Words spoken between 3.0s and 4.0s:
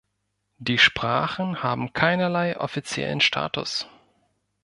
Status.